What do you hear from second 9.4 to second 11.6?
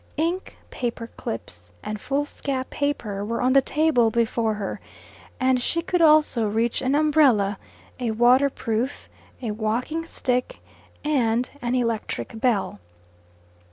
a walking stick, and